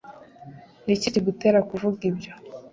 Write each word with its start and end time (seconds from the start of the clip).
ni 0.83 0.91
iki 0.95 1.09
kigutera 1.13 1.59
kuvuga 1.69 2.01
ibyo 2.09 2.31